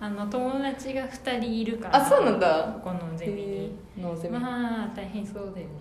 [0.00, 1.96] あの友達が2人いるから。
[1.96, 2.78] あそうなんだ。
[2.84, 3.76] ここのゼミに。
[4.00, 5.72] ノーゼミ、まあ大変そうだよね。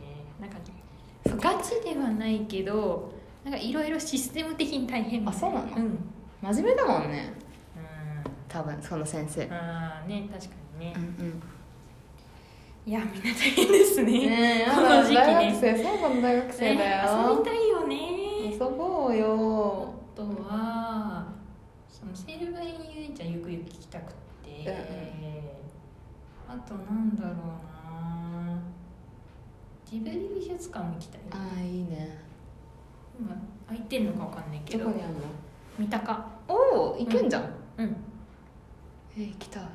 [0.42, 0.58] なんか
[1.56, 3.12] ガチではないけど
[3.44, 5.68] なんかいろいろシステム的に大変あそうなの？
[5.76, 6.00] うん。
[6.42, 7.32] 真面目だもんね。
[7.40, 7.44] う
[8.48, 9.46] 多分その先生。
[9.48, 10.94] んああね確かにね。
[10.96, 11.42] う、ん
[12.86, 14.12] いやみんな大変ですうんね。
[14.30, 15.22] ねえこの時期ね。
[15.22, 17.98] 大学生最後の大学生だね遊よびたいよね。
[18.54, 19.94] 遊ぼうよ。
[20.14, 21.28] あとは
[21.90, 28.62] そのセルバイン遊園地はゆくゆく行きたくて、うんあとなんだろうな。
[29.86, 32.18] ジブリ美術館も行きたいああいいね。
[33.20, 33.36] 今
[33.68, 34.86] 空いてんのかわかんないけど。
[34.86, 35.20] どこにあんの？
[35.78, 36.26] 三鷹。
[36.48, 36.54] お
[36.94, 37.96] お行けんじゃん、うん
[39.18, 39.64] え行きたい。
[39.64, 39.68] あ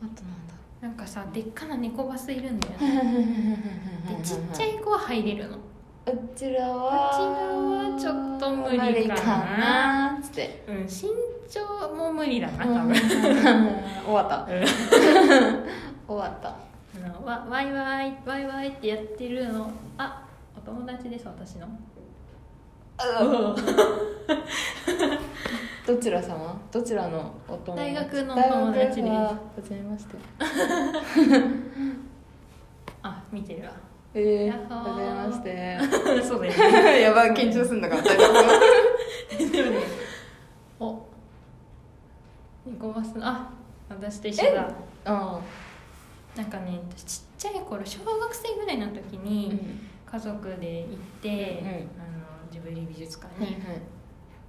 [0.00, 0.54] となんだ。
[0.80, 3.58] なんかさでっかな猫バスいるんだよね。
[4.08, 5.56] でちっちゃい子は入れるの。
[5.56, 5.60] う
[6.34, 10.14] ちらはうちらはちょっと無理かな。
[10.14, 10.64] なつって。
[10.66, 11.08] うん身
[11.48, 12.94] 長も無理だな多分、
[14.04, 14.46] 終わった。
[14.52, 14.64] うん。
[16.06, 16.48] 終わった。
[16.48, 19.70] あのわワイワイワイワイってやってるの。
[19.96, 20.24] あ
[20.64, 21.66] 友達です私の
[25.88, 26.60] どちら様？
[26.70, 27.94] どちらのお友達？
[27.94, 30.16] 大学のお友達ですははじめまして。
[33.02, 33.70] あ見てるわ。
[34.12, 34.76] えー、やっほー。
[34.76, 35.78] はじめまして。
[36.28, 36.52] そうだよ
[36.92, 37.00] ね。
[37.08, 38.24] やばい緊張すんだから大丈
[40.78, 40.84] 夫。
[40.84, 41.08] お。
[42.66, 43.50] ニコバスあ
[43.88, 44.70] 私と一緒だ。
[45.06, 45.40] あ
[46.36, 49.58] なんかね私ちっちゃい頃小学生ぐらいの時あに
[50.04, 53.62] 家族で行って、うんあのジブリ美術館はいに、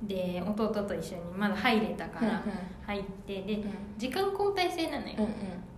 [0.04, 2.44] で弟と一緒にまだ入れたから
[2.86, 3.64] 入ってでうん。
[3.98, 5.16] 時間交代制なのよ、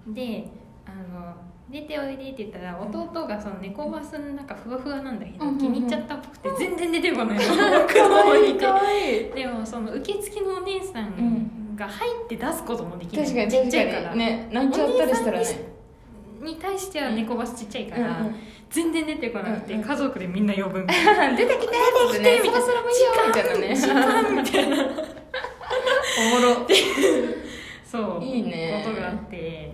[0.06, 0.48] うんで
[0.86, 1.36] あの
[1.70, 5.60] 出ておいでって言ったら弟がその猫バスの中ふわふわなんだけど、うんうんうん。
[5.60, 7.54] 気に入っちゃったっぽくて全然出てこないの。
[7.54, 14.16] う ん奥の方にいでもその受付のお姉さんが入って出すこともできない、確かにちっ確ちゃいから。
[14.16, 15.46] ねなんちゃったりしたらね。
[15.46, 15.50] に
[16.62, 18.36] 対しては猫バスちっちゃいから、うんうん。
[18.70, 20.82] 全然出てこなくて、家族でみんな呼ぶ。
[20.82, 23.76] みたいな出てきて出てきてみたいなそろそろもいいよみたいなね。
[23.76, 24.36] 時間。
[24.36, 25.12] みたいな
[26.20, 26.68] おもろ
[27.86, 29.74] そういいねことがあって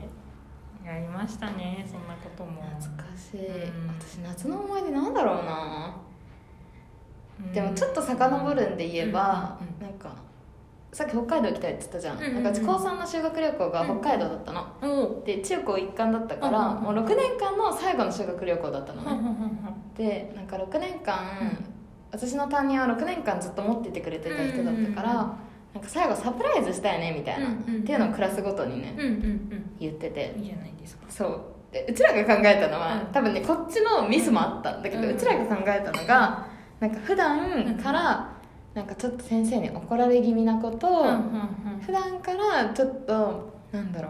[0.85, 5.95] やりましたねそんなことも懐かしい、うん私夏の思い出なんだろうな
[7.39, 10.26] うんでもちょっと遡るんで言えば、うんうんうんなんか
[10.93, 12.43] さっき北海道行きたいって言ったじゃん,、うんうんうん。
[12.43, 16.83] なんか高3の修学旅行が北海道だったの、おうで中高一貫だったから、うんうんうん。
[16.95, 19.39] もう6年間の最後の修学旅行だったのね、
[19.97, 21.65] でなんか6年間、うん。
[22.11, 28.95] 私の担任は6年間ずっと持っててくれてた人だったから、なんか最後サプライズしたいねみたいな、っていうのをクラスごとにね、
[29.79, 30.33] 言ってて。
[30.35, 31.05] うんいいじゃないですか。
[31.09, 31.41] そう。
[31.71, 33.11] でうちらが考えたのは、うん。
[33.11, 36.47] 多分ねこっちのミスもあったんだけど、ううんちらが考えたのが
[36.79, 38.29] なんか普段から
[38.77, 41.81] なんかちょっと先生に怒られ気味なことを、うんうんうん。
[41.83, 44.09] 普段からちょっとなんだろ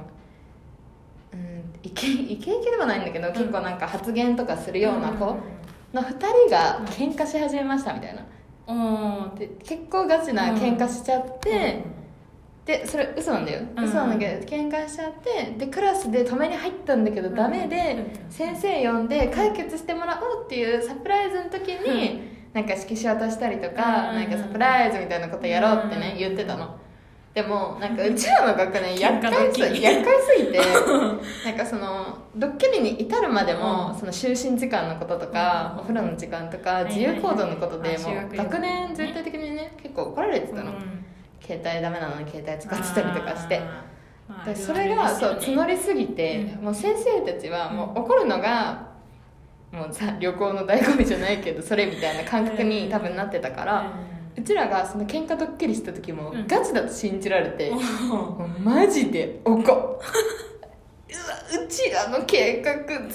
[1.34, 1.38] う。
[1.38, 5.26] うんイケ イケイケではないんだけど、結構なんか発言とかするような子
[5.94, 8.26] の2人が喧嘩し始めましたみたいな。
[8.68, 9.36] うん。
[9.36, 11.86] で結構ガチな喧嘩しちゃって、
[12.66, 24.16] でそれ嘘なんだよ、うん嘘なんだけど喧嘩しちゃってでクラスで止めに入ったんだけどダメで、うん先生呼んで解決してもらおうっていうサプライズの時に、なんか色紙渡したりとか、うん。
[24.16, 26.78] なんかサプライズみたいなことやろうってね、うん言ってたの。
[27.34, 30.58] でもなんかうちらの学年厄介す厄介すぎて
[31.46, 34.00] なんかそのドッキリに至るまでも、うん。
[34.00, 35.80] その就寝時間のこととか、うん。
[35.82, 40.72] お風呂の時間とかいはい自由行動のことであもう修学年全体的にね結構怒られてたの、
[41.40, 43.62] 携帯ダメなのに携帯使ってたりとかして。
[44.46, 46.66] でそれがそう募りすぎて、うん。
[46.66, 48.87] もう先生たちはもう怒るのが
[49.72, 53.94] もうさ旅行の醍醐味じゃないけどそれみたいな感覚に多分なってたから、
[54.38, 56.48] うちらがその喧嘩ドッキリした時もうん。
[56.48, 57.78] ガチだと信じられて、も
[58.60, 60.00] うマジで怒うわ
[61.64, 63.14] うちらの計画全部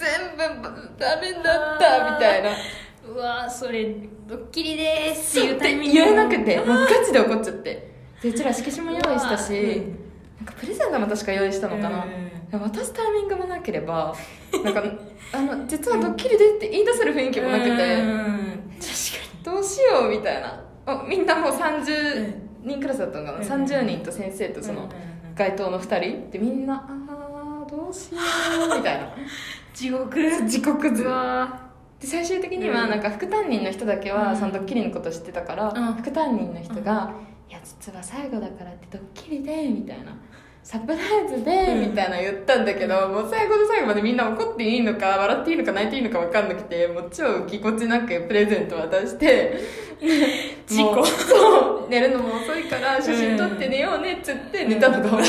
[0.98, 2.50] ダメだったみたいな。
[3.08, 3.94] うわそれ
[4.26, 5.94] ドッキリですっていうタイミング。
[5.94, 7.92] 言えなくてもうガチで怒っちゃって。
[8.22, 9.98] でうちら色紙も用意したし、うん。
[10.38, 12.06] なんかプレゼントも確か用意したのかな、
[12.58, 14.14] 渡すタイミングもなければ
[14.64, 14.82] なんか
[15.32, 18.62] あの実はドッキリでって言い出せる雰囲気もなくて、うん。
[18.78, 20.62] 確かどうしようみたいな。
[20.84, 22.34] あみんなもう30
[22.64, 23.44] 人クラスだったのかな、うん。
[23.44, 24.88] 30人と先生とにその
[25.34, 26.30] 該当の2人。
[26.30, 28.18] でみんなあーどうしよ
[28.70, 29.08] うみたいな。
[29.72, 30.18] 地獄。
[30.42, 32.90] 自国図うわで最終的にはうん。
[32.90, 34.36] なんか副担任の人だけはうん。
[34.36, 35.94] そのドッキリのこと知ってたから、うん。
[35.94, 37.12] 副担任の人が
[37.48, 40.12] 「いや実は最後だからってドッキリで」みたいな
[40.62, 41.80] 「サプライズで」うん。
[41.90, 49.58] みたいな言ったんだけど、もう最後の最後までみんな怒っていいのか笑っていいのか泣いていいのか分かんなくてもう超ぎこちなくプレゼント渡して
[50.66, 51.04] 事故。
[51.04, 55.24] そう寝るのも遅いから写真撮って寝ようねっつって寝たのが思い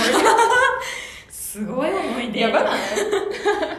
[1.29, 2.33] すごい思い出。
[2.33, 2.79] 出やばない。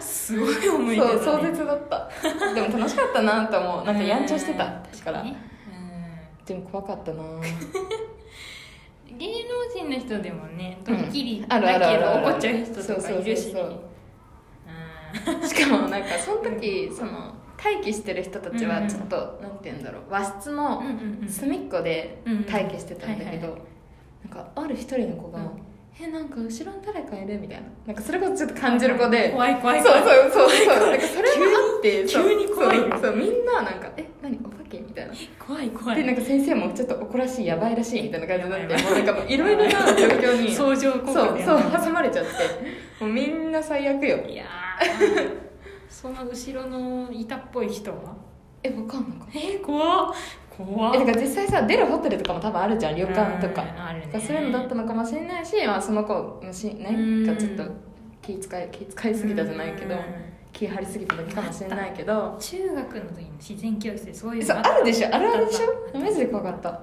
[0.01, 2.09] すごい思い出そう壮絶だった。
[2.55, 3.85] でも楽しかったなと思う。
[3.85, 4.71] なんかやんちゃしてたうん。
[4.93, 5.23] 確から。
[5.25, 5.37] ね
[6.47, 7.23] でも怖かったな。
[7.23, 7.41] うん
[9.19, 13.53] 芸能人の人でもねドッキリうんだけど怒っちゃう人とかいるしね。
[13.53, 13.75] そうそうそう
[15.31, 15.49] そう。
[15.49, 20.03] しかもなんかその時その待機してる人たちはちょっと、なんて言うんだろう。
[20.11, 20.83] 和室の
[21.29, 23.61] 隅っこでうん待機してたんだけど、はい。
[24.29, 25.51] なんかある一人の子がうん
[26.01, 27.67] 「えなんか後ろに誰かいる?」みたいな。
[27.87, 29.31] なんかそれこそちょっと感じる子で。
[29.31, 30.03] 怖い怖いそう怖い。
[30.05, 32.25] そうそうそうなんかそれもあってそう。
[32.29, 32.79] 急に怖い。
[32.79, 34.39] そうそうみんななんか「え何？
[34.45, 35.13] お化け?」みたいな。
[35.39, 35.97] 怖い怖い。
[35.97, 37.47] でなんか先生もちょっと怒らしい？
[37.47, 40.53] やばいらしいみたいな感じになってもうなんかもういろいろな状況に。
[40.53, 42.31] 相乗効そう果でそう挟まれちゃって。
[43.05, 44.19] もうみんな最悪よ。
[44.27, 45.31] いやー。
[45.89, 48.17] その後ろの板っぽい人は？
[48.65, 50.15] えわかんなかっえー、怖っ
[50.57, 53.63] 怖たえだから実際さ出るホテルとかも多分あるじゃん旅館とか。
[53.65, 54.21] ね。
[54.21, 57.27] そういうのだったのかもしれないし、まあ、その子もしねうん。
[57.27, 57.65] がちょっと
[58.23, 60.01] 気遣い気遣いすぎたじゃないけどうん。
[60.53, 62.37] 気張りすぎただけかもしれないけど。
[62.39, 65.09] 中学の時の自然教室でそういうのあるでしょ？
[65.13, 65.99] あるあるでしょ？
[65.99, 66.69] マジで怖かった。
[66.71, 66.75] あ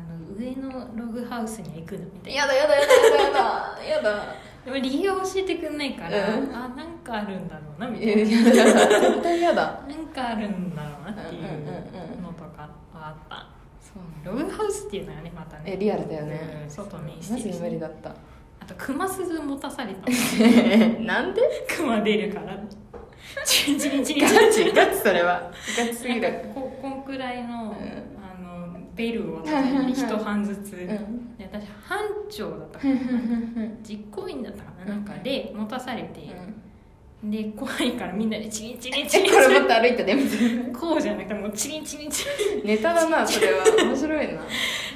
[0.00, 2.40] の上のログハウスには行くのみたいな。
[2.42, 4.34] やだやだやだやだやだ やだ。
[4.66, 6.54] でも理由を教えてくんないから、うん。
[6.54, 8.22] あなんかあるんだろうなみたいな。
[8.22, 9.80] やだやだ絶対やだ。
[9.88, 11.42] なんかあるんだろうなっていう。
[11.42, 12.25] うんうんうん
[13.06, 13.46] はあった。
[14.24, 15.62] ログハウスっていうのはねまたね。
[15.74, 16.62] えリアルだよね。
[16.64, 18.10] うん外面しマジでて無理だった。
[18.60, 21.00] あと熊鈴持たされたの。
[21.06, 21.40] なんで？
[21.76, 22.58] 熊出るから。
[23.44, 25.50] チリチリチリガチリチガチそれは。
[25.78, 26.50] ガチすぎる。
[26.54, 27.72] ここんくらいの,、ん。
[28.20, 31.36] あのベルを渡一班ずつ、うん。
[31.36, 31.98] で私班
[32.28, 32.94] 長だったかな。
[33.82, 34.94] 実行委員だったかな。
[34.94, 36.20] なんかで持たされて、
[37.24, 40.78] で怖いからみんなでチリチリチリえこれ持って歩いたいな。
[40.78, 42.26] こうじゃなくてもうチリチリチ
[42.62, 43.64] ネタだなそれは。
[43.64, 44.40] 面白いな。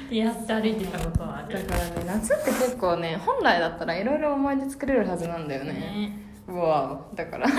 [0.09, 1.67] リやって歩いてたことはある。
[1.67, 5.73] だからね夏って結構ね本来だったらいろいろ思い出作れるはずなんだよね。
[5.73, 6.17] ね。
[6.47, 7.47] うわだから。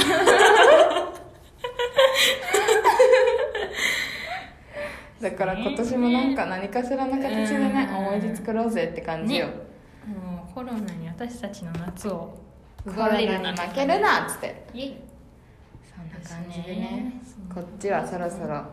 [5.21, 7.97] だから今年もなんか何かしらの形でねうん。
[7.97, 12.37] 思い出作ろうぜって感じよ、もうコロナに私たちの夏を
[12.85, 14.67] コロルドに負けるなっつって。
[14.75, 17.21] そんな感じでね。
[17.55, 18.65] こっちはそろそろ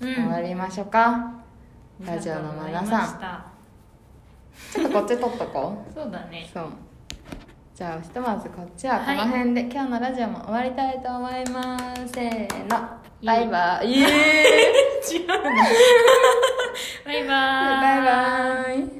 [0.00, 1.32] 終わりましょうか、
[2.00, 3.54] うん、ラジオの皆さん。
[4.72, 5.94] ちょっとこっち取っとこう。
[5.94, 6.48] そうだね。
[6.52, 6.68] そう。
[7.74, 12.08] じゃあひとまずこっちはこの辺で、はい、今日のラジオも終わりたいと思います。
[12.12, 12.68] せーの。
[13.24, 13.48] バイ。
[13.48, 15.16] バイイエーイ。
[15.16, 15.28] 違う
[17.04, 17.26] バイバイ。
[17.26, 18.84] バイバイ。